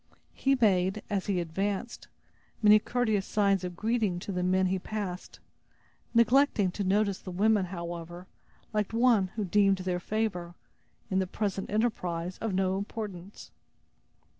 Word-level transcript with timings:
He 0.33 0.57
made, 0.59 1.03
as 1.11 1.27
he 1.27 1.39
advanced, 1.39 2.07
many 2.63 2.79
courteous 2.79 3.27
signs 3.27 3.63
of 3.63 3.75
greeting 3.75 4.17
to 4.21 4.31
the 4.31 4.41
men 4.41 4.65
he 4.65 4.79
passed, 4.79 5.39
neglecting 6.15 6.71
to 6.71 6.83
notice 6.83 7.19
the 7.19 7.29
women, 7.29 7.65
however, 7.65 8.25
like 8.73 8.93
one 8.93 9.27
who 9.35 9.45
deemed 9.45 9.77
their 9.77 9.99
favor, 9.99 10.55
in 11.11 11.19
the 11.19 11.27
present 11.27 11.69
enterprise, 11.69 12.39
of 12.39 12.51
no 12.51 12.79
importance. 12.79 13.51